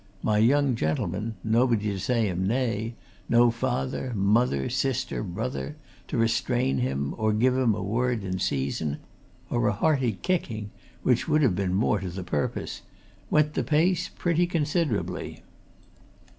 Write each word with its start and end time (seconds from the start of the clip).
My 0.23 0.39
young 0.39 0.73
gentleman, 0.73 1.35
nobody 1.43 1.89
to 1.91 1.99
say 1.99 2.25
him 2.27 2.43
nay, 2.47 2.95
no 3.29 3.51
father, 3.51 4.13
mother, 4.15 4.67
sister, 4.67 5.21
brother, 5.21 5.75
to 6.07 6.17
restrain 6.17 6.79
him 6.79 7.13
or 7.19 7.31
give 7.31 7.55
him 7.55 7.75
a 7.75 7.83
word 7.83 8.23
in 8.23 8.39
season 8.39 8.97
or 9.51 9.67
a 9.67 9.73
hearty 9.73 10.13
kicking, 10.13 10.71
which 11.03 11.27
would 11.27 11.43
have 11.43 11.55
been 11.55 11.75
more 11.75 11.99
to 11.99 12.09
the 12.09 12.23
purpose! 12.23 12.81
went 13.29 13.53
the 13.53 13.63
pace, 13.63 14.09
pretty 14.09 14.47
considerably. 14.47 15.43